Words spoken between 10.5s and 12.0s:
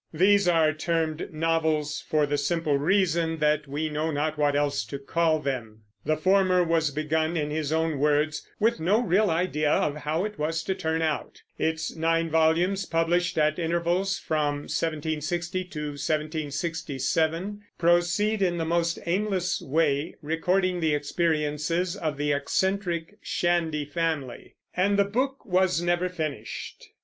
to turn out"; its